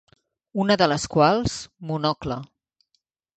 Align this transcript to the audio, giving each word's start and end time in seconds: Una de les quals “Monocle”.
Una 0.63 0.77
de 0.81 0.87
les 0.91 1.05
quals 1.15 1.59
“Monocle”. 1.91 2.39